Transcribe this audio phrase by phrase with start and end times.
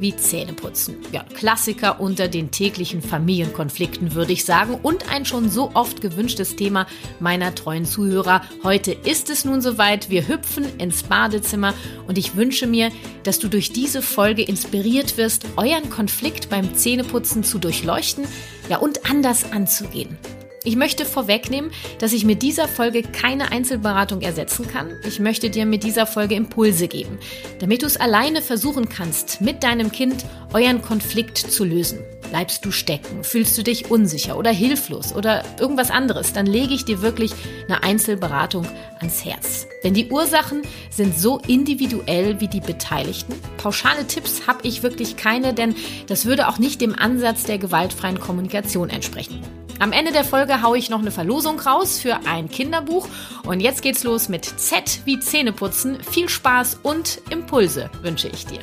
[0.00, 0.96] wie Zähneputzen.
[1.12, 4.78] Ja, Klassiker unter den täglichen Familienkonflikten, würde ich sagen.
[4.82, 6.86] Und ein schon so oft gewünschtes Thema
[7.20, 8.42] meiner treuen Zuhörer.
[8.62, 10.10] Heute ist es nun soweit.
[10.10, 11.74] Wir hüpfen ins Badezimmer
[12.06, 12.90] und ich wünsche mir,
[13.22, 18.26] dass du durch diese Folge inspiriert wirst, euren Konflikt beim Zähneputzen zu durchleuchten,
[18.68, 20.18] ja, und anders anzugehen.
[20.66, 21.70] Ich möchte vorwegnehmen,
[22.00, 24.90] dass ich mit dieser Folge keine Einzelberatung ersetzen kann.
[25.06, 27.20] Ich möchte dir mit dieser Folge Impulse geben,
[27.60, 32.00] damit du es alleine versuchen kannst, mit deinem Kind euren Konflikt zu lösen.
[32.30, 33.22] Bleibst du stecken?
[33.22, 36.32] Fühlst du dich unsicher oder hilflos oder irgendwas anderes?
[36.32, 37.30] Dann lege ich dir wirklich
[37.68, 38.66] eine Einzelberatung
[38.98, 39.68] ans Herz.
[39.84, 43.36] Denn die Ursachen sind so individuell wie die Beteiligten.
[43.56, 45.76] Pauschale Tipps habe ich wirklich keine, denn
[46.08, 49.44] das würde auch nicht dem Ansatz der gewaltfreien Kommunikation entsprechen.
[49.78, 53.08] Am Ende der Folge haue ich noch eine Verlosung raus für ein Kinderbuch.
[53.44, 56.02] Und jetzt geht's los mit Z wie Zähneputzen.
[56.02, 58.60] Viel Spaß und Impulse wünsche ich dir.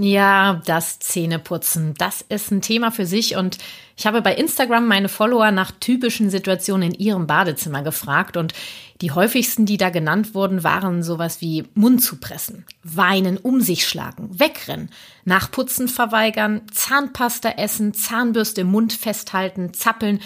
[0.00, 3.58] Ja, das Zähneputzen, das ist ein Thema für sich und
[3.96, 8.54] ich habe bei Instagram meine Follower nach typischen Situationen in ihrem Badezimmer gefragt und
[9.00, 13.88] die häufigsten, die da genannt wurden, waren sowas wie Mund zu pressen, weinen, um sich
[13.88, 14.90] schlagen, wegrennen,
[15.24, 20.20] nachputzen verweigern, Zahnpasta essen, Zahnbürste im Mund festhalten, zappeln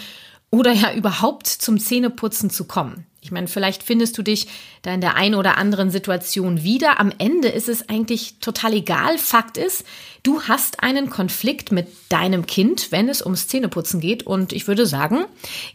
[0.51, 3.07] oder ja überhaupt zum Zähneputzen zu kommen.
[3.23, 4.47] Ich meine, vielleicht findest du dich
[4.81, 6.99] da in der einen oder anderen Situation wieder.
[6.99, 9.17] Am Ende ist es eigentlich total egal.
[9.17, 9.85] Fakt ist,
[10.23, 14.23] du hast einen Konflikt mit deinem Kind, wenn es ums Zähneputzen geht.
[14.23, 15.25] Und ich würde sagen,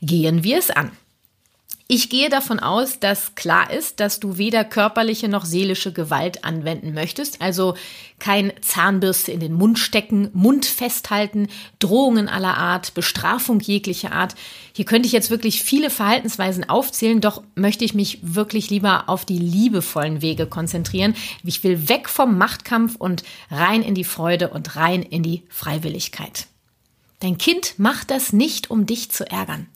[0.03, 0.91] gehen wir es an.
[1.91, 6.93] Ich gehe davon aus, dass klar ist, dass du weder körperliche noch seelische Gewalt anwenden
[6.93, 7.77] möchtest, also
[8.19, 11.49] kein Zahnbürste in den Mund stecken, Mund festhalten,
[11.79, 14.35] Drohungen aller Art, Bestrafung jeglicher Art.
[14.75, 19.25] Hier könnte ich jetzt wirklich viele Verhaltensweisen aufzählen, doch möchte ich mich wirklich lieber auf
[19.25, 21.15] die liebevollen Wege konzentrieren.
[21.43, 26.49] Ich will weg vom Machtkampf und rein in die Freude und rein in die Freiwilligkeit.
[27.21, 29.69] Dein Kind macht das nicht, um dich zu ärgern,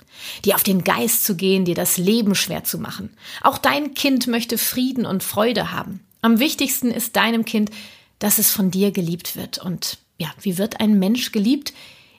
[0.45, 3.11] dir auf den Geist zu gehen, dir das Leben schwer zu machen.
[3.43, 6.00] Auch dein Kind möchte Frieden und Freude haben.
[6.21, 7.71] Am wichtigsten ist deinem Kind,
[8.19, 9.59] dass es von dir geliebt wird.
[9.59, 11.72] Und ja, wie wird ein Mensch geliebt?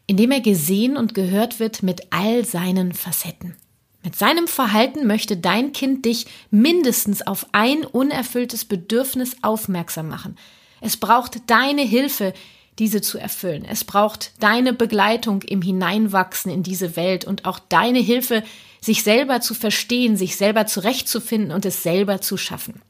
[0.06, 3.56] Indem er gesehen und gehört wird mit all seinen Facetten.
[4.03, 10.36] Mit seinem Verhalten möchte dein Kind dich mindestens auf ein unerfülltes Bedürfnis aufmerksam machen.
[10.82, 12.34] Es braucht deine Hilfe,
[12.79, 13.66] diese zu erfüllen.
[13.66, 18.44] Es braucht deine Begleitung im Hineinwachsen in diese Welt und auch deine Hilfe,
[18.81, 22.81] sich selber zu verstehen, sich selber zurechtzufinden und es selber zu schaffen.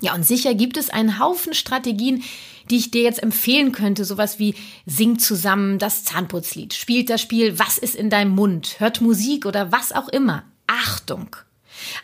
[0.00, 2.22] Ja, und sicher gibt es einen Haufen Strategien,
[2.70, 4.04] die ich dir jetzt empfehlen könnte.
[4.04, 4.54] Sowas wie
[4.86, 9.72] sing zusammen das Zahnputzlied, spielt das Spiel Was ist in deinem Mund, hört Musik oder
[9.72, 10.44] was auch immer.
[10.66, 11.36] Achtung!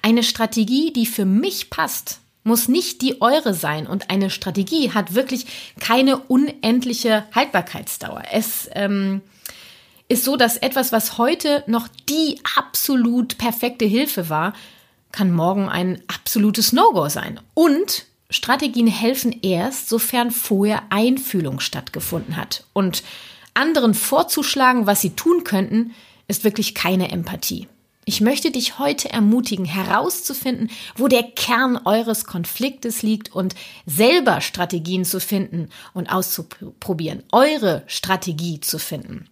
[0.02, 5.14] Eine Strategie, die für mich passt, muss nicht die eure sein und eine Strategie hat
[5.14, 5.46] wirklich
[5.80, 8.22] keine unendliche Haltbarkeitsdauer.
[8.32, 9.20] Es ähm,
[10.08, 14.52] ist so, dass etwas, was heute noch die absolut perfekte Hilfe war,
[15.10, 17.40] kann morgen ein absolutes No-Go sein.
[17.54, 22.64] Und Strategien helfen erst, sofern vorher Einfühlung stattgefunden hat.
[22.72, 23.02] Und
[23.54, 25.94] anderen vorzuschlagen, was sie tun könnten,
[26.28, 27.68] ist wirklich keine Empathie.
[28.08, 35.04] Ich möchte dich heute ermutigen, herauszufinden, wo der Kern eures Konfliktes liegt und selber Strategien
[35.04, 39.28] zu finden und auszuprobieren, eure Strategie zu finden.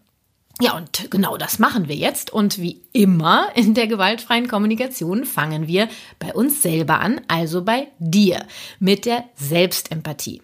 [0.61, 2.33] Ja, und genau das machen wir jetzt.
[2.33, 7.87] Und wie immer in der gewaltfreien Kommunikation fangen wir bei uns selber an, also bei
[8.01, 8.45] dir,
[8.81, 10.43] mit der Selbstempathie.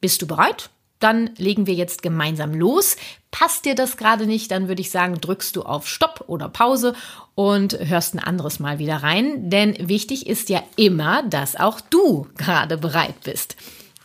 [0.00, 0.70] Bist du bereit?
[0.98, 2.96] Dann legen wir jetzt gemeinsam los.
[3.30, 6.94] Passt dir das gerade nicht, dann würde ich sagen, drückst du auf Stopp oder Pause
[7.34, 9.50] und hörst ein anderes Mal wieder rein.
[9.50, 13.56] Denn wichtig ist ja immer, dass auch du gerade bereit bist.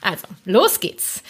[0.02, 1.24] Also, los geht's.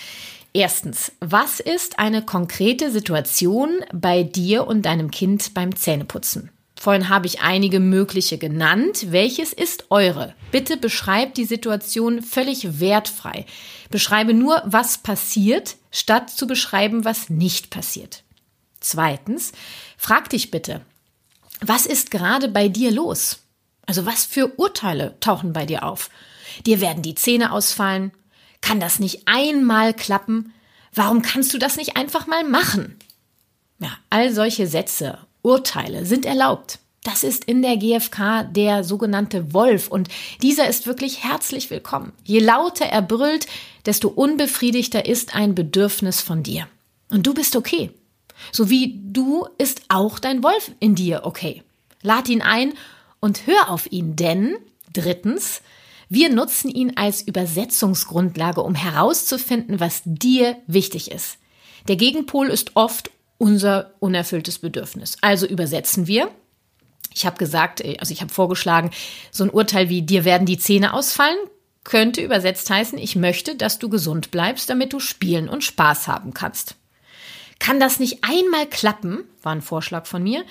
[0.53, 6.49] Erstens, was ist eine konkrete Situation bei dir und deinem Kind beim Zähneputzen?
[6.83, 9.13] Vorhin habe ich einige mögliche genannt.
[9.13, 10.35] Welches ist eure?
[10.51, 13.45] Bitte beschreibt die Situation völlig wertfrei.
[13.89, 18.23] Beschreibe nur, was passiert, statt zu beschreiben, was nicht passiert.
[18.81, 19.53] Zweitens,
[19.97, 20.81] frag dich bitte,
[21.61, 23.39] was ist gerade bei dir los?
[23.85, 26.09] Also was für Urteile tauchen bei dir auf?
[26.65, 28.11] Dir werden die Zähne ausfallen?
[28.59, 30.51] Kann das nicht einmal klappen?
[30.93, 32.99] Warum kannst du das nicht einfach mal machen?
[33.79, 36.79] Ja, all solche Sätze, Urteile sind erlaubt.
[37.03, 40.07] Das ist in der GfK der sogenannte Wolf und
[40.41, 42.13] dieser ist wirklich herzlich willkommen.
[42.23, 43.45] Je lauter er brüllt,
[43.85, 46.67] desto unbefriedigter ist ein Bedürfnis von dir.
[47.09, 47.91] Und du bist okay.
[48.53, 51.61] So wie du ist auch dein Wolf in dir okay.
[52.01, 52.73] Lad ihn ein
[53.19, 54.55] und hör auf ihn, denn
[54.93, 55.61] drittens,
[56.07, 61.37] wir nutzen ihn als Übersetzungsgrundlage, um herauszufinden, was dir wichtig ist.
[61.89, 63.11] Der Gegenpol ist oft
[63.43, 65.17] unser unerfülltes Bedürfnis.
[65.21, 66.29] Also übersetzen wir.
[67.13, 68.89] Ich habe gesagt, also ich habe vorgeschlagen,
[69.31, 71.37] so ein Urteil wie dir werden die Zähne ausfallen
[71.83, 76.33] könnte übersetzt heißen, ich möchte, dass du gesund bleibst, damit du spielen und Spaß haben
[76.33, 76.75] kannst.
[77.59, 79.25] Kann das nicht einmal klappen?
[79.41, 80.43] War ein Vorschlag von mir.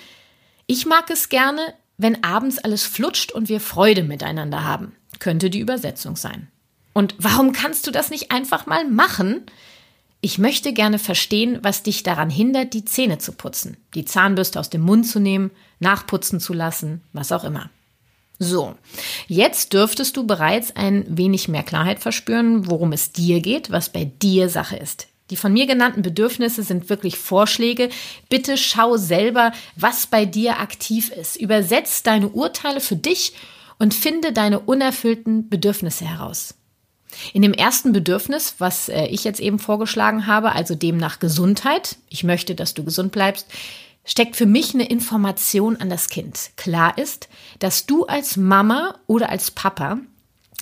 [0.66, 4.94] Ich mag es gerne, wenn abends alles flutscht und wir Freude miteinander haben.
[5.18, 6.48] Könnte die Übersetzung sein.
[6.92, 9.46] Und warum kannst du das nicht einfach mal machen?
[10.24, 14.70] Ich möchte gerne verstehen, was dich daran hindert, die Zähne zu putzen, die Zahnbürste aus
[14.70, 17.70] dem Mund zu nehmen, nachputzen zu lassen, was auch immer.
[18.38, 18.76] So,
[19.26, 24.04] jetzt dürftest du bereits ein wenig mehr Klarheit verspüren, worum es dir geht, was bei
[24.04, 25.08] dir Sache ist.
[25.30, 27.88] Die von mir genannten Bedürfnisse sind wirklich Vorschläge.
[28.28, 31.34] Bitte schau selber, was bei dir aktiv ist.
[31.34, 33.32] Übersetz deine Urteile für dich
[33.80, 36.54] und finde deine unerfüllten Bedürfnisse heraus.
[37.32, 41.96] In dem ersten Bedürfnis, was äh, ich jetzt eben vorgeschlagen habe, also dem nach Gesundheit,
[42.08, 43.46] ich möchte, dass du gesund bleibst,
[44.04, 46.50] steckt für mich eine Information an das Kind.
[46.56, 47.28] Klar ist,
[47.58, 49.98] dass du als Mama oder als Papa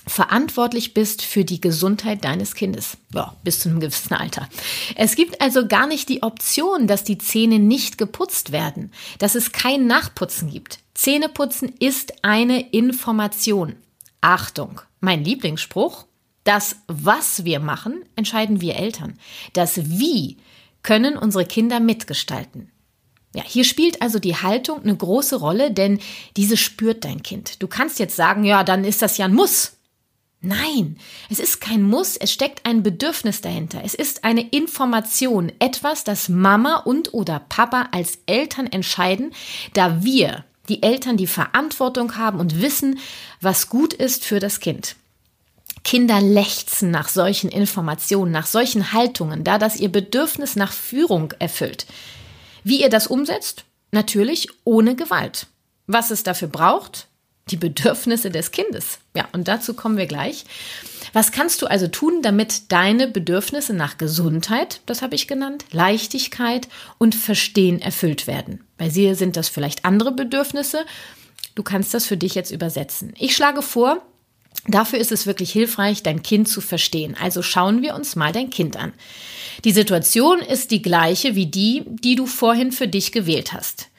[0.07, 2.97] verantwortlich bist für die Gesundheit deines Kindes.
[3.13, 4.49] Ja, bis zu einem gewissen Alter.
[4.95, 9.51] Es gibt also gar nicht die Option, dass die Zähne nicht geputzt werden, dass es
[9.51, 10.79] kein Nachputzen gibt.
[10.93, 13.75] Zähneputzen ist eine Information.
[14.21, 16.05] Achtung, mein Lieblingsspruch.
[16.43, 19.17] Das, was wir machen, entscheiden wir Eltern.
[19.53, 20.37] Das Wie
[20.83, 22.71] können unsere Kinder mitgestalten.
[23.33, 25.99] Ja, hier spielt also die Haltung eine große Rolle, denn
[26.35, 27.61] diese spürt dein Kind.
[27.61, 29.77] Du kannst jetzt sagen, ja, dann ist das ja ein Muss.
[30.41, 30.97] Nein,
[31.29, 33.81] es ist kein Muss, es steckt ein Bedürfnis dahinter.
[33.85, 39.33] Es ist eine Information, etwas, das Mama und oder Papa als Eltern entscheiden,
[39.73, 42.99] da wir, die Eltern, die Verantwortung haben und wissen,
[43.39, 44.95] was gut ist für das Kind.
[45.83, 51.85] Kinder lechzen nach solchen Informationen, nach solchen Haltungen, da das ihr Bedürfnis nach Führung erfüllt.
[52.63, 53.65] Wie ihr das umsetzt?
[53.91, 55.47] Natürlich ohne Gewalt.
[55.87, 57.07] Was es dafür braucht?
[57.49, 58.99] Die Bedürfnisse des Kindes.
[59.15, 60.45] Ja, und dazu kommen wir gleich.
[61.11, 66.69] Was kannst du also tun, damit deine Bedürfnisse nach Gesundheit, das habe ich genannt, Leichtigkeit
[66.99, 68.63] und Verstehen erfüllt werden?
[68.77, 70.85] Bei dir sind das vielleicht andere Bedürfnisse.
[71.55, 73.13] Du kannst das für dich jetzt übersetzen.
[73.17, 74.01] Ich schlage vor,
[74.67, 77.15] Dafür ist es wirklich hilfreich, dein Kind zu verstehen.
[77.19, 78.93] Also schauen wir uns mal dein Kind an.
[79.63, 83.89] Die Situation ist die gleiche wie die, die du vorhin für dich gewählt hast.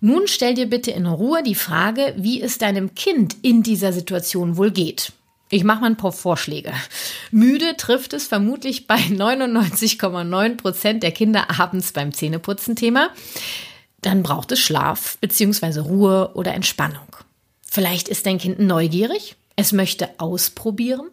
[0.00, 4.56] Nun stell dir bitte in Ruhe die Frage, wie es deinem Kind in dieser Situation
[4.56, 5.12] wohl geht.
[5.50, 6.72] Ich mache mal ein paar Vorschläge.
[7.30, 13.10] Müde trifft es vermutlich bei 99,9 Prozent der Kinder abends beim Zähneputzen-Thema.
[14.00, 15.80] Dann braucht es Schlaf bzw.
[15.80, 17.16] Ruhe oder Entspannung.
[17.68, 21.10] Vielleicht ist dein Kind neugierig, es möchte ausprobieren.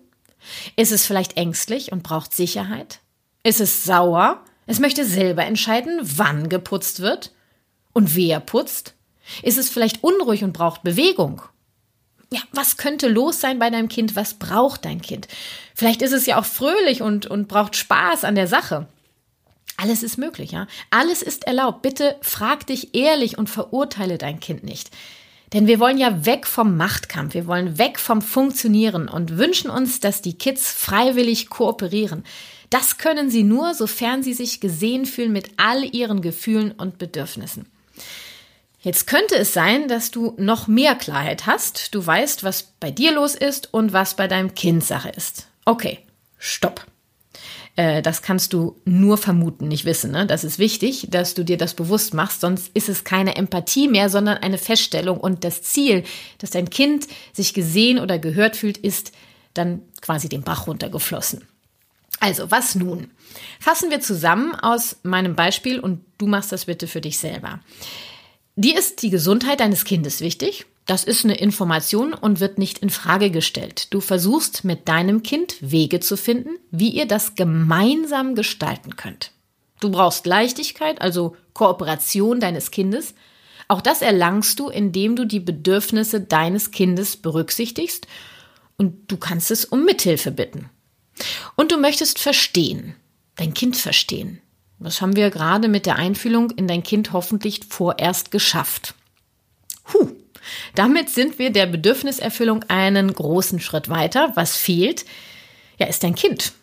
[0.75, 2.99] Ist es vielleicht ängstlich und braucht Sicherheit?
[3.43, 4.43] Ist es sauer?
[4.65, 7.31] Es möchte selber entscheiden, wann geputzt wird
[7.93, 8.93] und wer putzt.
[9.43, 11.41] Ist es vielleicht unruhig und braucht Bewegung?
[12.31, 14.15] Ja, was könnte los sein bei deinem Kind?
[14.15, 15.27] Was braucht dein Kind?
[15.73, 18.87] Vielleicht ist es ja auch fröhlich und, und braucht Spaß an der Sache.
[19.77, 20.67] Alles ist möglich, ja.
[20.89, 21.83] Alles ist erlaubt.
[21.83, 24.89] Bitte frag dich ehrlich und verurteile dein Kind nicht.
[25.53, 29.99] Denn wir wollen ja weg vom Machtkampf, wir wollen weg vom Funktionieren und wünschen uns,
[29.99, 32.25] dass die Kids freiwillig kooperieren.
[32.69, 37.65] Das können sie nur, sofern sie sich gesehen fühlen mit all ihren Gefühlen und Bedürfnissen.
[38.79, 41.95] Jetzt könnte es sein, dass du noch mehr Klarheit hast.
[41.95, 45.47] Du weißt, was bei dir los ist und was bei deinem Kind Sache ist.
[45.65, 45.99] Okay,
[46.37, 46.85] stopp.
[47.77, 50.11] Äh, das kannst du nur vermuten, nicht wissen.
[50.11, 50.25] Ne?
[50.25, 54.09] Das ist wichtig, dass du dir das bewusst machst, sonst ist es keine Empathie mehr,
[54.09, 55.19] sondern eine Feststellung.
[55.19, 56.03] Und das Ziel,
[56.39, 59.13] dass dein Kind sich gesehen oder gehört fühlt, ist
[59.53, 61.43] dann quasi den Bach runtergeflossen.
[62.19, 63.11] Also, was nun?
[63.59, 67.59] Fassen wir zusammen aus meinem Beispiel und du machst das bitte für dich selber.
[68.55, 70.65] Dir ist die Gesundheit deines Kindes wichtig.
[70.87, 73.93] Das ist eine Information und wird nicht in Frage gestellt.
[73.93, 79.31] Du versuchst mit deinem Kind Wege zu finden, wie ihr das gemeinsam gestalten könnt.
[79.81, 83.13] Du brauchst Leichtigkeit, also Kooperation deines Kindes.
[83.67, 88.07] Auch das erlangst du, indem du die Bedürfnisse deines Kindes berücksichtigst
[88.77, 90.69] und du kannst es um Mithilfe bitten.
[91.55, 92.95] Und du möchtest verstehen.
[93.35, 94.41] dein Kind verstehen.
[94.79, 98.95] Das haben wir gerade mit der Einfühlung in dein Kind hoffentlich vorerst geschafft.
[99.93, 100.11] Huh.
[100.75, 104.31] Damit sind wir der Bedürfniserfüllung einen großen Schritt weiter.
[104.35, 105.05] Was fehlt?
[105.79, 106.53] Ja, ist dein Kind.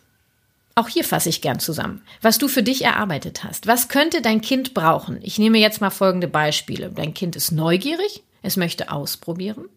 [0.76, 3.68] Auch hier fasse ich gern zusammen, was du für dich erarbeitet hast.
[3.68, 5.20] Was könnte dein Kind brauchen?
[5.22, 6.90] Ich nehme jetzt mal folgende Beispiele.
[6.90, 9.68] Dein Kind ist neugierig, es möchte ausprobieren,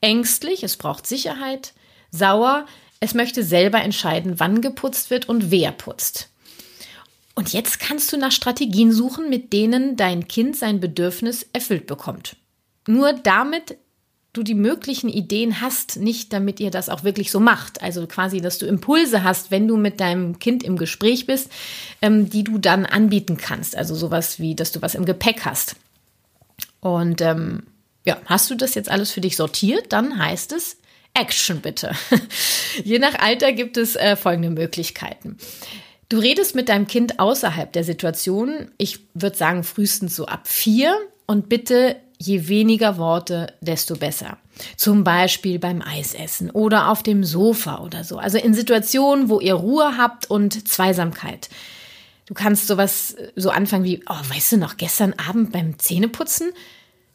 [0.00, 1.74] ängstlich, es braucht Sicherheit,
[2.10, 2.64] sauer,
[3.00, 6.30] es möchte selber entscheiden, wann geputzt wird und wer putzt.
[7.34, 12.36] Und jetzt kannst du nach Strategien suchen, mit denen dein Kind sein Bedürfnis erfüllt bekommt.
[12.86, 13.76] Nur damit
[14.34, 17.82] du die möglichen Ideen hast, nicht damit ihr das auch wirklich so macht.
[17.82, 21.50] Also quasi, dass du Impulse hast, wenn du mit deinem Kind im Gespräch bist,
[22.02, 23.76] ähm, die du dann anbieten kannst.
[23.76, 25.76] Also sowas wie, dass du was im Gepäck hast.
[26.80, 27.62] Und ähm,
[28.04, 29.92] ja, hast du das jetzt alles für dich sortiert?
[29.92, 30.78] Dann heißt es
[31.14, 31.92] Action bitte.
[32.84, 35.38] Je nach Alter gibt es äh, folgende Möglichkeiten.
[36.08, 38.70] Du redest mit deinem Kind außerhalb der Situation.
[38.78, 40.96] Ich würde sagen, frühestens so ab vier.
[41.26, 44.38] Und bitte je weniger Worte, desto besser.
[44.76, 48.18] Zum Beispiel beim Eisessen oder auf dem Sofa oder so.
[48.18, 51.48] Also in Situationen, wo ihr Ruhe habt und Zweisamkeit.
[52.26, 56.52] Du kannst sowas so anfangen wie, oh, weißt du noch, gestern Abend beim Zähneputzen,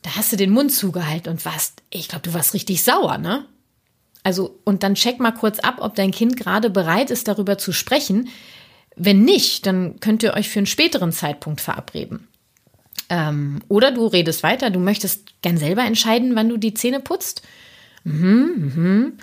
[0.01, 3.45] da hast du den Mund zugehalten und warst, ich glaube, du warst richtig sauer, ne?
[4.23, 7.71] Also, und dann check mal kurz ab, ob dein Kind gerade bereit ist, darüber zu
[7.71, 8.29] sprechen.
[8.95, 12.28] Wenn nicht, dann könnt ihr euch für einen späteren Zeitpunkt verabreden.
[13.09, 17.41] Ähm, oder du redest weiter, du möchtest gern selber entscheiden, wann du die Zähne putzt.
[18.03, 19.13] Mhm, mhm.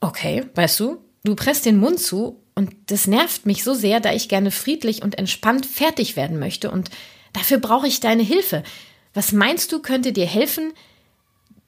[0.00, 4.12] Okay, weißt du, du presst den Mund zu und das nervt mich so sehr, da
[4.12, 6.90] ich gerne friedlich und entspannt fertig werden möchte und
[7.32, 8.62] dafür brauche ich deine Hilfe.
[9.12, 10.72] Was meinst du, könnte dir helfen,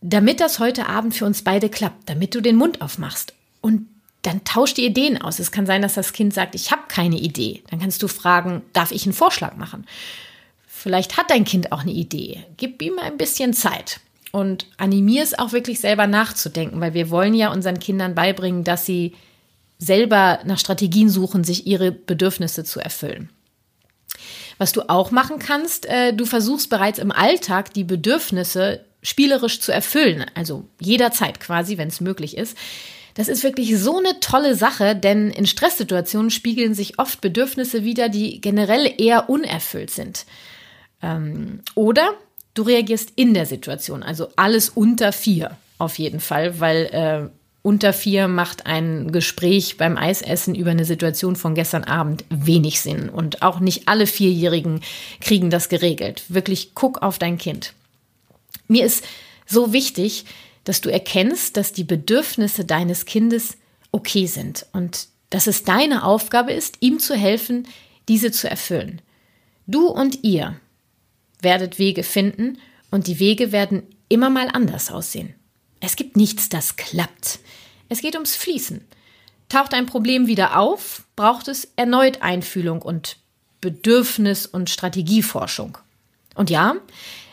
[0.01, 3.35] damit das heute Abend für uns beide klappt, damit du den Mund aufmachst?
[3.61, 3.87] Und
[4.23, 5.39] dann tausch die Ideen aus.
[5.39, 7.63] Es kann sein, dass das Kind sagt, ich habe keine Idee.
[7.71, 9.85] Dann kannst du fragen, darf ich einen Vorschlag machen?
[10.83, 12.45] Vielleicht hat dein Kind auch eine Idee.
[12.57, 14.01] Gib ihm ein bisschen Zeit
[14.33, 18.85] und animier es auch wirklich selber nachzudenken, weil wir wollen ja unseren Kindern beibringen, dass
[18.85, 19.13] sie
[19.79, 23.31] selber nach Strategien suchen, sich ihre Bedürfnisse zu erfüllen.
[24.59, 29.71] Was du auch machen kannst, äh, du versuchst bereits im Alltag die Bedürfnisse spielerisch zu
[29.71, 32.59] erfüllen, also jederzeit quasi, wenn es möglich ist.
[33.15, 38.09] Das ist wirklich so eine tolle Sache, denn in Stresssituationen spiegeln sich oft Bedürfnisse wieder,
[38.09, 40.27] die generell eher unerfüllt sind.
[41.03, 42.15] Ähm, oder
[42.55, 47.29] du reagierst in der Situation, also alles unter vier auf jeden Fall, weil äh,
[47.63, 53.09] unter vier macht ein Gespräch beim Eisessen über eine Situation von gestern Abend wenig Sinn.
[53.09, 54.81] Und auch nicht alle Vierjährigen
[55.21, 56.25] kriegen das geregelt.
[56.29, 57.73] Wirklich guck auf dein Kind.
[58.67, 59.05] Mir ist
[59.47, 60.25] so wichtig,
[60.65, 63.57] dass du erkennst, dass die Bedürfnisse deines Kindes
[63.93, 67.69] okay sind und dass es deine Aufgabe ist, ihm zu helfen,
[68.09, 69.01] diese zu erfüllen.
[69.67, 70.57] Du und ihr
[71.43, 72.59] werdet Wege finden
[72.91, 75.35] und die Wege werden immer mal anders aussehen.
[75.81, 77.41] Es gibt nichts, das klappt.
[77.89, 78.85] Es geht ums Fließen.
[79.49, 83.17] Taucht ein Problem wieder auf, braucht es erneut Einfühlung und
[83.61, 85.79] Bedürfnis- und Strategieforschung.
[86.35, 86.77] Und ja,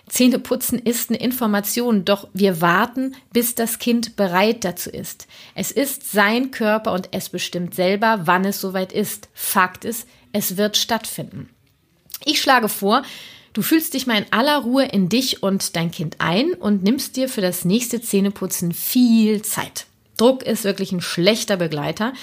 [0.10, 5.28] Zähneputzen ist eine Information, doch wir warten, bis das Kind bereit dazu ist.
[5.56, 9.30] Es ist sein Körper und es bestimmt selber, wann es soweit ist.
[9.34, 11.50] Fakt ist, es wird stattfinden.
[12.26, 13.04] Ich schlage vor,
[13.54, 17.16] Du fühlst dich mal in aller Ruhe in dich und dein Kind ein und nimmst
[17.16, 19.86] dir für das nächste Zähneputzen viel Zeit.
[20.18, 22.14] Druck ist wirklich ein schlechter Begleiter.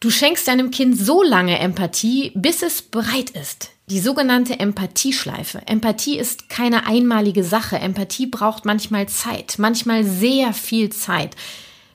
[0.00, 3.70] Du schenkst deinem Kind so lange Empathie, bis es bereit ist.
[3.88, 5.62] Die sogenannte Empathieschleife.
[5.66, 7.78] Empathie ist keine einmalige Sache.
[7.78, 11.36] Empathie braucht manchmal Zeit, manchmal sehr viel Zeit.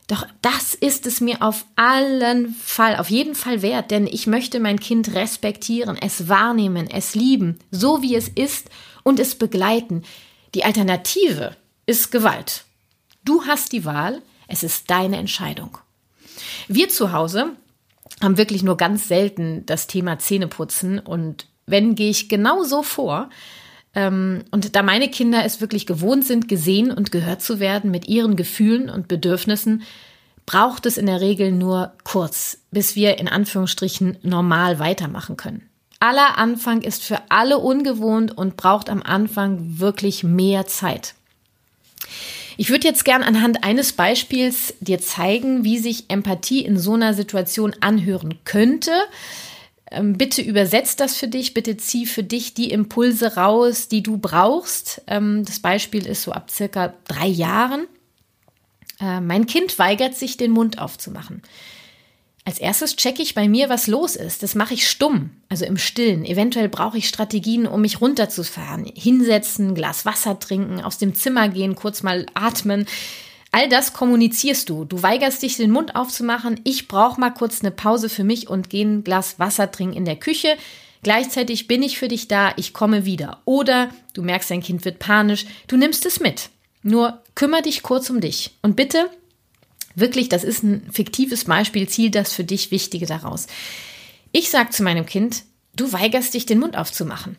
[0.07, 4.61] Doch das ist es mir auf allen Fall, auf jeden Fall wert, denn ich möchte
[4.61, 8.69] mein Kind respektieren, es wahrnehmen, es lieben, so wie es ist
[9.03, 10.03] und es begleiten.
[10.55, 12.63] Die Alternative ist Gewalt.
[13.25, 15.77] Du hast die Wahl, es ist deine Entscheidung.
[16.69, 17.51] Wir zu Hause
[18.21, 23.29] haben wirklich nur ganz selten das Thema Zähneputzen und wenn gehe ich genau so vor,
[24.05, 28.35] und da meine Kinder es wirklich gewohnt sind, gesehen und gehört zu werden mit ihren
[28.35, 29.83] Gefühlen und Bedürfnissen,
[30.45, 35.67] braucht es in der Regel nur kurz, bis wir in Anführungsstrichen normal weitermachen können.
[35.99, 41.15] Aller Anfang ist für alle ungewohnt und braucht am Anfang wirklich mehr Zeit.
[42.55, 47.13] Ich würde jetzt gern anhand eines Beispiels dir zeigen, wie sich Empathie in so einer
[47.13, 48.91] Situation anhören könnte.
[49.91, 54.17] Ähm, bitte übersetzt das für dich, bitte zieh für dich die Impulse raus, die du
[54.17, 55.01] brauchst.
[55.07, 57.87] Ähm, das Beispiel ist so ab circa drei Jahren.
[58.99, 61.41] Äh, mein Kind weigert sich, den Mund aufzumachen.
[62.43, 64.41] Als erstes checke ich bei mir, was los ist.
[64.41, 66.23] Das mache ich stumm, also im Stillen.
[66.23, 68.85] Eventuell brauche ich Strategien, um mich runterzufahren.
[68.95, 72.85] Hinsetzen, Glas Wasser trinken, aus dem Zimmer gehen, kurz mal atmen.
[73.51, 74.85] All das kommunizierst du.
[74.85, 76.59] Du weigerst dich, den Mund aufzumachen.
[76.63, 80.05] Ich brauche mal kurz eine Pause für mich und gehe ein Glas Wasser trinken in
[80.05, 80.57] der Küche.
[81.03, 83.41] Gleichzeitig bin ich für dich da, ich komme wieder.
[83.45, 86.49] Oder du merkst, dein Kind wird panisch, du nimmst es mit.
[86.83, 88.55] Nur kümmere dich kurz um dich.
[88.61, 89.09] Und bitte
[89.97, 93.47] Wirklich, das ist ein fiktives Beispiel, ziel das für dich Wichtige daraus.
[94.31, 95.41] Ich sage zu meinem Kind,
[95.75, 97.35] du weigerst dich, den Mund aufzumachen.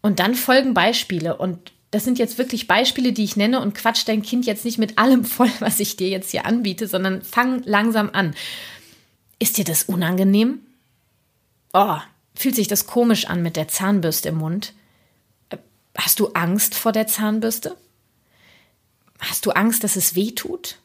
[0.00, 4.02] Und dann folgen Beispiele und das sind jetzt wirklich Beispiele, die ich nenne und quatsch
[4.04, 7.62] dein Kind jetzt nicht mit allem voll, was ich dir jetzt hier anbiete, sondern fang
[7.62, 8.34] langsam an.
[9.38, 10.58] Ist dir das unangenehm?
[11.72, 11.98] Oh,
[12.34, 14.72] fühlt sich das komisch an mit der Zahnbürste im Mund?
[15.96, 17.76] Hast du Angst vor der Zahnbürste?
[19.20, 20.78] Hast du Angst, dass es weh tut?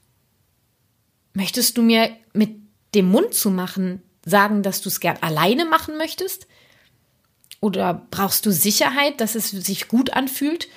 [1.34, 2.52] Möchtest du mir mit
[2.94, 6.46] dem Mund zu machen sagen, dass du es gern alleine machen möchtest?
[7.62, 10.68] Oder brauchst du Sicherheit, dass es sich gut anfühlt?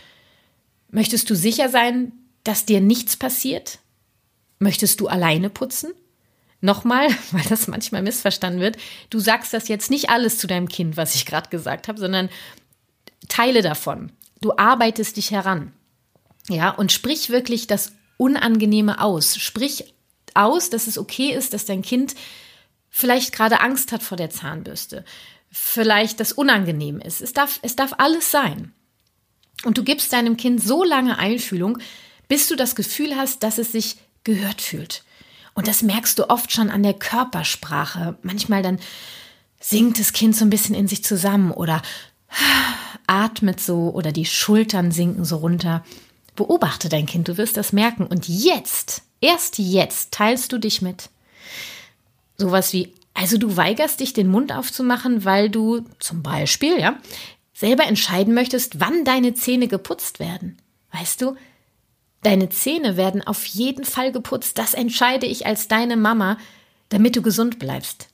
[0.92, 2.12] Möchtest du sicher sein,
[2.44, 3.80] dass dir nichts passiert?
[4.60, 5.92] Möchtest du alleine putzen?
[6.60, 8.76] Nochmal, weil das manchmal missverstanden wird,
[9.10, 12.28] du sagst das jetzt nicht alles zu deinem Kind, was ich gerade gesagt habe, sondern
[13.28, 14.12] Teile davon.
[14.40, 15.72] Du arbeitest dich heran.
[16.48, 19.36] Ja, und sprich wirklich das Unangenehme aus.
[19.36, 19.94] Sprich
[20.34, 22.14] aus, dass es okay ist, dass dein Kind
[22.90, 25.04] vielleicht gerade Angst hat vor der Zahnbürste,
[25.50, 27.22] vielleicht das unangenehm ist.
[27.22, 28.74] Es darf, es darf alles sein.
[29.64, 31.78] Und du gibst deinem Kind so lange Einfühlung,
[32.28, 35.04] bis du das Gefühl hast, dass es sich gehört fühlt.
[35.54, 38.16] Und das merkst du oft schon an der Körpersprache.
[38.22, 38.78] Manchmal dann
[39.60, 41.82] sinkt das Kind so ein bisschen in sich zusammen oder
[43.06, 45.84] atmet so oder die Schultern sinken so runter.
[46.34, 48.06] Beobachte dein Kind, du wirst das merken.
[48.06, 51.08] Und jetzt Erst jetzt teilst du dich mit.
[52.36, 56.98] Sowas wie, also du weigerst dich, den Mund aufzumachen, weil du zum Beispiel, ja,
[57.62, 60.56] selber entscheiden möchtest, wann deine Zähne geputzt werden.
[60.90, 61.36] Weißt du,
[62.24, 64.58] deine Zähne werden auf jeden Fall geputzt.
[64.58, 66.38] Das entscheide ich als deine Mama,
[66.88, 68.08] damit du gesund bleibst.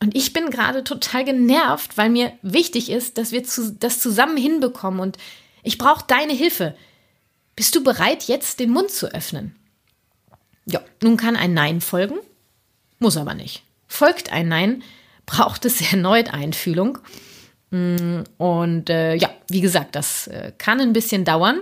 [0.00, 3.42] Und ich bin gerade total genervt, weil mir wichtig ist, dass wir
[3.78, 5.18] das zusammen hinbekommen und
[5.62, 6.74] ich brauche deine Hilfe.
[7.56, 9.54] Bist du bereit, jetzt den Mund zu öffnen?
[10.64, 12.16] Ja, nun kann ein Nein folgen,
[12.98, 13.64] muss aber nicht.
[13.86, 14.82] Folgt ein Nein,
[15.26, 17.00] braucht es erneut Einfühlung.
[17.74, 21.60] Mm, und äh, ja, wie gesagt, das äh, kann ein bisschen dauern.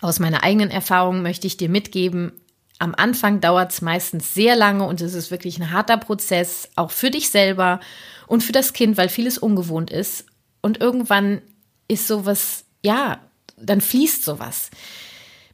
[0.00, 2.32] Aus meiner eigenen Erfahrung möchte ich dir mitgeben,
[2.80, 6.90] am Anfang dauert es meistens sehr lange und es ist wirklich ein harter Prozess, auch
[6.90, 7.78] für dich selber
[8.26, 10.26] und für das Kind, weil vieles ungewohnt ist.
[10.60, 11.40] Und irgendwann
[11.86, 13.20] ist sowas, ja,
[13.56, 14.70] dann fließt sowas.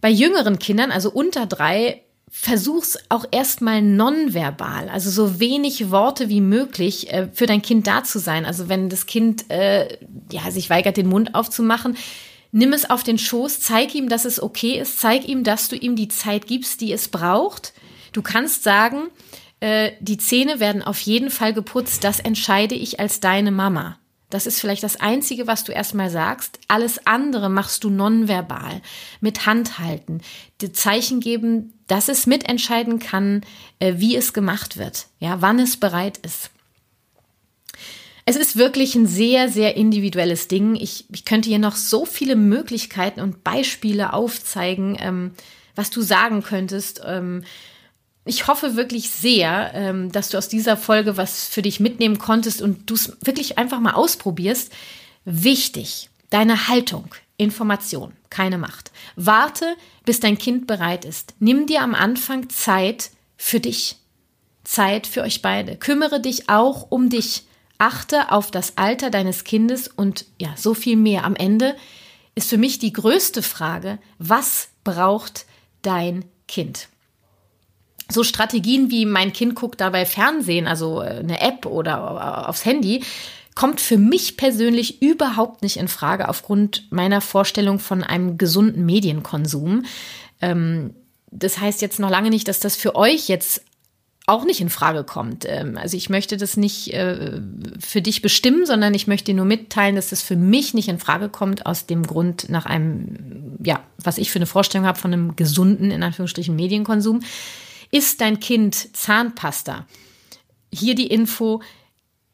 [0.01, 2.01] Bei jüngeren Kindern, also unter drei,
[2.31, 8.05] versuch's auch erstmal nonverbal, also so wenig Worte wie möglich äh, für dein Kind da
[8.05, 8.45] zu sein.
[8.45, 9.99] Also wenn das Kind äh,
[10.31, 11.97] ja sich weigert, den Mund aufzumachen,
[12.53, 15.77] nimm es auf den Schoß, zeig ihm, dass es okay ist, zeig ihm, dass du
[15.77, 17.73] ihm die Zeit gibst, die es braucht.
[18.13, 19.09] Du kannst sagen,
[19.61, 23.99] äh, die Zähne werden auf jeden Fall geputzt, das entscheide ich als deine Mama.
[24.31, 26.59] Das ist vielleicht das Einzige, was du erstmal sagst.
[26.69, 28.83] Alles andere machst du nonverbal,
[29.21, 30.21] mit Handhalten,
[30.61, 33.43] dir Zeichen geben, dass es mitentscheiden kann,
[33.79, 36.51] äh, wie es gemacht wird, ja, wann es bereit ist.
[38.27, 40.77] Es ist wirklich ein sehr, sehr individuelles Ding.
[40.77, 45.31] Ich, ich könnte hier noch so viele Möglichkeiten und Beispiele aufzeigen, ähm,
[45.75, 47.01] was du sagen könntest.
[47.07, 47.45] Ähm,
[48.29, 52.63] ich hoffe wirklich sehr, ähm, dass du aus dieser Folge was für dich mitnehmen konntest
[52.63, 54.73] und du es wirklich einfach mal ausprobierst.
[55.25, 58.93] Wichtig, deine Haltung, Information, keine Macht.
[59.17, 61.35] Warte, bis dein Kind bereit ist.
[61.39, 63.97] Nimm dir am Anfang Zeit für dich.
[64.65, 65.77] Zeit für euch beide.
[65.77, 67.45] Kümmere dich auch um dich.
[67.79, 71.25] Achte auf das Alter deines Kindes und ja, so viel mehr.
[71.25, 71.77] Am Ende
[72.35, 75.47] ist für mich die größte Frage, was braucht
[75.83, 76.89] dein Kind?
[78.11, 82.65] So Strategien wie mein Kind guckt dabei Fernsehen, also äh, eine App oder äh, aufs
[82.65, 83.05] Handy,
[83.55, 89.85] kommt für mich persönlich überhaupt nicht in Frage aufgrund meiner Vorstellung von einem gesunden Medienkonsum.
[90.41, 90.95] Ähm,
[91.31, 93.63] das heißt jetzt noch lange nicht, dass das für euch jetzt
[94.29, 95.47] auch nicht in Frage kommt.
[95.49, 97.41] Ähm, also ich möchte das nicht äh,
[97.81, 100.99] für dich bestimmen, sondern ich möchte dir nur mitteilen, dass das für mich nicht in
[100.99, 105.13] Frage kommt aus dem Grund nach einem, ja, was ich für eine Vorstellung habe von
[105.13, 107.21] einem gesunden, in Anführungsstrichen, Medienkonsum.
[107.91, 109.87] Ist dein Kind Zahnpasta?
[110.73, 111.63] Hier die Info.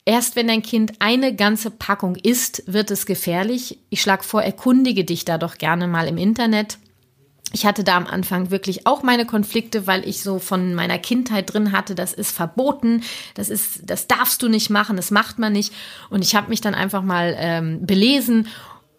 [0.05, 3.79] Erst wenn dein Kind eine ganze Packung isst, wird es gefährlich.
[3.89, 6.79] Ich schlage vor, erkundige dich da doch gerne mal im Internet.
[7.55, 11.53] Ich hatte da am Anfang wirklich auch meine Konflikte, weil ich so von meiner Kindheit
[11.55, 15.53] drin hatte, das ist verboten, das ist, das darfst du nicht machen, das macht man
[15.53, 15.73] nicht.
[16.11, 18.49] Und ich habe mich dann einfach mal ähm, belesen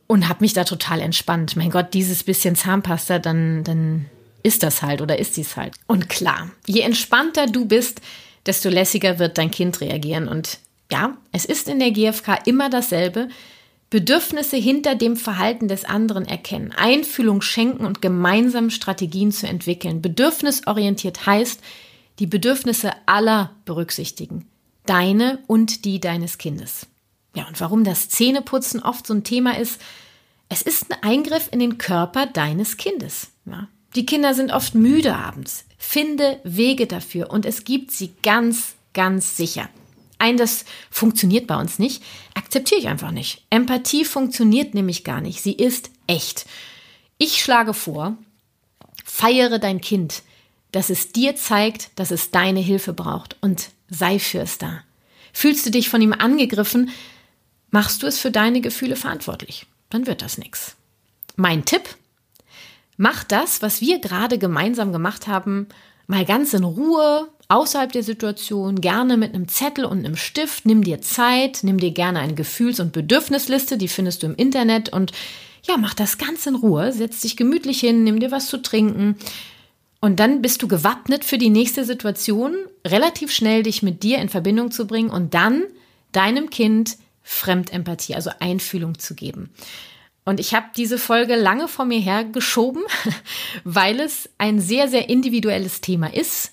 [0.08, 1.58] und habe mich da total entspannt.
[1.58, 4.06] Mein Gott, dieses bisschen Zahnpasta, dann, dann
[4.46, 5.74] ist das halt oder ist dies halt.
[5.88, 8.00] Und klar, je entspannter du bist,
[8.46, 10.28] desto lässiger wird dein Kind reagieren.
[10.28, 10.60] Und
[10.92, 13.28] ja, es ist in der GfK immer dasselbe.
[13.90, 20.02] Bedürfnisse hinter dem Verhalten des anderen erkennen, Einfühlung schenken und gemeinsam Strategien zu entwickeln.
[20.02, 21.62] Bedürfnisorientiert heißt,
[22.20, 24.48] die Bedürfnisse aller berücksichtigen.
[24.86, 26.86] Deine und die deines Kindes.
[27.36, 29.82] Ja, und warum das Zähneputzen oft so ein Thema ist,
[30.50, 33.32] es ist ein Eingriff in den Körper deines Kindes.
[33.46, 33.68] Ja.
[33.96, 35.66] Die Kinder sind oft müde abends.
[35.78, 39.70] Finde Wege dafür und es gibt sie ganz, ganz sicher.
[40.18, 42.04] Ein, das funktioniert bei uns nicht,
[42.34, 43.44] akzeptiere ich einfach nicht.
[43.50, 45.42] Empathie funktioniert nämlich gar nicht.
[45.42, 46.46] Sie ist echt.
[47.18, 48.18] Ich schlage vor,
[49.06, 50.24] feiere dein Kind,
[50.72, 54.82] dass es dir zeigt, dass es deine Hilfe braucht und sei für es da.
[55.32, 56.90] Fühlst du dich von ihm angegriffen,
[57.72, 59.68] machst du es für deine Gefühle verantwortlich.
[59.90, 60.76] Dann wird das nichts.
[61.36, 61.84] Mein Tipp,
[62.98, 65.68] mach das, was wir gerade gemeinsam gemacht haben,
[66.08, 70.66] mal ganz in Ruhe, außerhalb der Situation, gerne mit einem Zettel und einem Stift.
[70.66, 74.90] Nimm dir Zeit, nimm dir gerne eine Gefühls- und Bedürfnisliste, die findest du im Internet
[74.90, 75.12] und
[75.64, 79.18] ja, mach das ganz in Ruhe, setz dich gemütlich hin, nimm dir was zu trinken.
[80.00, 82.56] Und dann bist du gewappnet für die nächste Situation,
[82.86, 85.64] relativ schnell dich mit dir in Verbindung zu bringen und dann
[86.12, 89.50] deinem Kind Fremdempathie, also Einfühlung zu geben.
[90.28, 92.84] Und ich habe diese Folge lange vor mir hergeschoben,
[93.64, 96.52] weil es ein sehr, sehr individuelles Thema ist.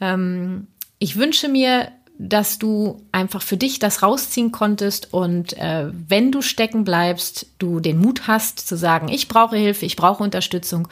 [0.00, 0.66] Ähm,
[0.98, 6.42] ich wünsche mir, dass du einfach für dich das rausziehen konntest und äh, wenn du
[6.42, 10.88] stecken bleibst, du den Mut hast zu sagen, ich brauche Hilfe, ich brauche Unterstützung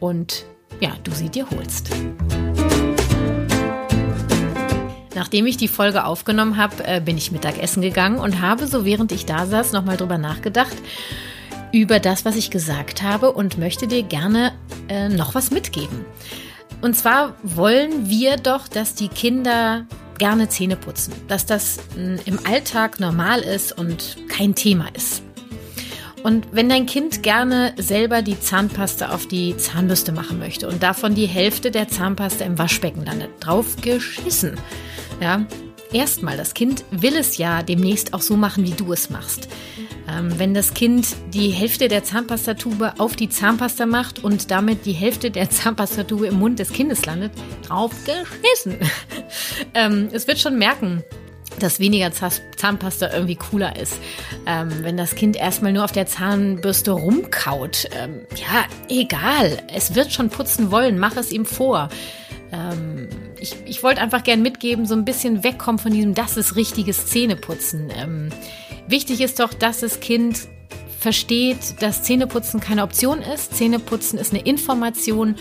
[0.00, 0.44] und
[0.80, 1.90] ja, du sie dir holst.
[5.14, 9.12] Nachdem ich die Folge aufgenommen habe, äh, bin ich Mittagessen gegangen und habe so während
[9.12, 10.76] ich da saß nochmal drüber nachgedacht
[11.72, 14.52] über das, was ich gesagt habe und möchte dir gerne
[14.88, 16.04] äh, noch was mitgeben.
[16.80, 19.86] Und zwar wollen wir doch, dass die Kinder
[20.18, 25.22] gerne Zähne putzen, dass das äh, im Alltag normal ist und kein Thema ist.
[26.22, 31.14] Und wenn dein Kind gerne selber die Zahnpasta auf die Zahnbürste machen möchte und davon
[31.14, 34.58] die Hälfte der Zahnpasta im Waschbecken landet, drauf geschissen.
[35.20, 35.46] Ja,
[35.92, 39.48] erstmal, das Kind will es ja demnächst auch so machen, wie du es machst.
[40.10, 44.92] Ähm, wenn das Kind die Hälfte der Zahnpastatube auf die Zahnpasta macht und damit die
[44.92, 47.32] Hälfte der Zahnpastatube im Mund des Kindes landet,
[47.66, 48.78] drauf geschissen.
[49.74, 51.02] ähm, es wird schon merken,
[51.58, 53.98] dass weniger Zahnpasta irgendwie cooler ist.
[54.46, 59.58] Ähm, wenn das Kind erstmal nur auf der Zahnbürste rumkaut, ähm, ja, egal.
[59.74, 61.88] Es wird schon putzen wollen, mach es ihm vor.
[62.52, 63.08] Ähm,
[63.40, 67.06] ich, ich wollte einfach gern mitgeben, so ein bisschen wegkommen von diesem, das ist richtiges
[67.06, 67.90] Zähneputzen.
[68.88, 70.48] Wichtig ist doch, dass das Kind
[70.98, 73.54] versteht, dass Zähneputzen keine Option ist.
[73.54, 75.36] Zähneputzen ist eine Information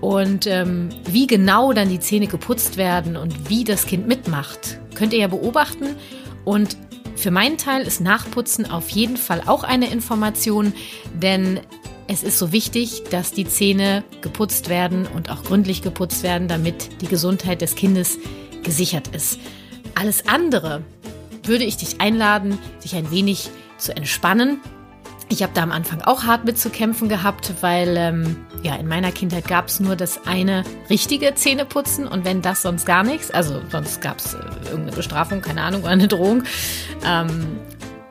[0.00, 5.12] und ähm, wie genau dann die Zähne geputzt werden und wie das Kind mitmacht, könnt
[5.12, 5.94] ihr ja beobachten.
[6.44, 6.76] Und
[7.14, 10.72] für meinen Teil ist Nachputzen auf jeden Fall auch eine Information,
[11.14, 11.60] denn
[12.08, 17.00] es ist so wichtig, dass die Zähne geputzt werden und auch gründlich geputzt werden, damit
[17.00, 18.18] die Gesundheit des Kindes
[18.64, 19.38] gesichert ist.
[19.94, 20.82] Alles andere
[21.44, 24.60] würde ich dich einladen, sich ein wenig zu entspannen.
[25.28, 28.86] Ich habe da am Anfang auch hart mit zu kämpfen gehabt, weil ähm, ja in
[28.86, 33.30] meiner Kindheit gab es nur das eine richtige Zähneputzen und wenn das sonst gar nichts,
[33.30, 36.42] also sonst gab es äh, irgendeine Bestrafung, keine Ahnung, oder eine Drohung.
[37.04, 37.58] Ähm,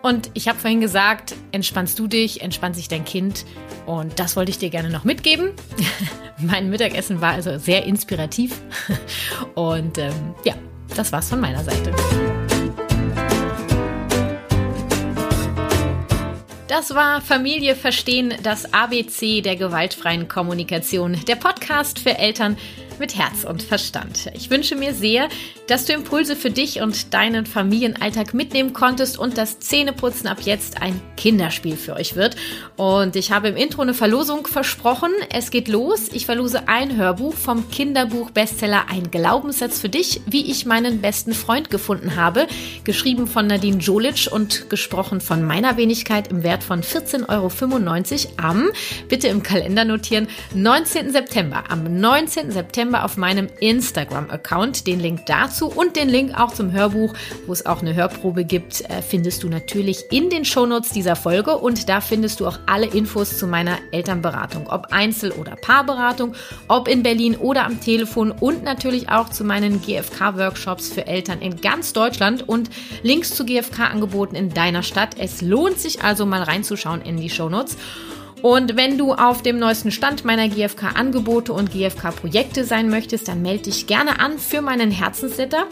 [0.01, 3.45] und ich habe vorhin gesagt, entspannst du dich, entspannt sich dein Kind.
[3.85, 5.51] Und das wollte ich dir gerne noch mitgeben.
[6.39, 8.61] mein Mittagessen war also sehr inspirativ.
[9.55, 10.55] Und ähm, ja,
[10.95, 11.93] das war's von meiner Seite.
[16.71, 22.55] Das war Familie verstehen, das ABC der gewaltfreien Kommunikation, der Podcast für Eltern
[23.01, 24.29] mit Herz und Verstand.
[24.35, 25.27] Ich wünsche mir sehr,
[25.67, 30.81] dass du Impulse für dich und deinen Familienalltag mitnehmen konntest und das Zähneputzen ab jetzt
[30.81, 32.35] ein Kinderspiel für euch wird.
[32.77, 35.09] Und ich habe im Intro eine Verlosung versprochen.
[35.31, 36.09] Es geht los.
[36.13, 41.71] Ich verlose ein Hörbuch vom Kinderbuch-Bestseller Ein Glaubenssatz für dich, wie ich meinen besten Freund
[41.71, 42.45] gefunden habe.
[42.83, 48.69] Geschrieben von Nadine Jolic und gesprochen von meiner Wenigkeit im Wert von 14,95 Euro am,
[49.09, 51.11] bitte im Kalender notieren, 19.
[51.11, 51.63] September.
[51.69, 52.51] Am 19.
[52.51, 54.87] September September auf meinem Instagram-Account.
[54.87, 57.13] Den Link dazu und den Link auch zum Hörbuch,
[57.47, 61.57] wo es auch eine Hörprobe gibt, äh, findest du natürlich in den Shownotes dieser Folge
[61.57, 66.33] und da findest du auch alle Infos zu meiner Elternberatung, ob Einzel- oder Paarberatung,
[66.67, 71.59] ob in Berlin oder am Telefon und natürlich auch zu meinen GFK-Workshops für Eltern in
[71.61, 72.69] ganz Deutschland und
[73.03, 75.15] Links zu GFK-Angeboten in deiner Stadt.
[75.17, 77.77] Es lohnt sich also mal reinzuschauen in die Shownotes.
[78.41, 83.63] Und wenn du auf dem neuesten Stand meiner GFK-Angebote und GFK-Projekte sein möchtest, dann melde
[83.63, 85.67] dich gerne an für meinen Herzenssitter.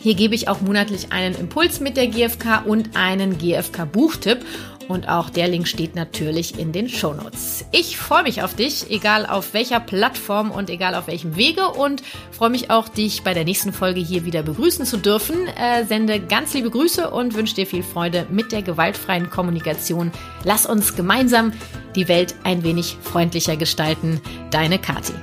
[0.00, 4.44] Hier gebe ich auch monatlich einen Impuls mit der GFK und einen GFK-Buchtipp.
[4.88, 7.64] Und auch der Link steht natürlich in den Shownotes.
[7.72, 12.02] Ich freue mich auf dich, egal auf welcher Plattform und egal auf welchem Wege und
[12.30, 15.46] freue mich auch, dich bei der nächsten Folge hier wieder begrüßen zu dürfen.
[15.48, 20.12] Äh, sende ganz liebe Grüße und wünsche dir viel Freude mit der gewaltfreien Kommunikation.
[20.44, 21.52] Lass uns gemeinsam
[21.94, 24.20] die Welt ein wenig freundlicher gestalten.
[24.50, 25.14] Deine Kathi.